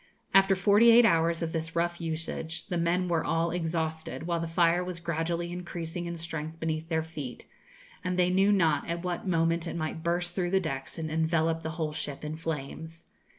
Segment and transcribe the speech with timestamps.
[0.33, 4.47] After forty eight hours of this rough usage the men were all exhausted, while the
[4.47, 7.45] fire was gradually increasing in strength beneath their feet,
[8.03, 11.61] and they knew not at what moment it might burst through the decks and envelope
[11.61, 13.05] the whole ship in flames.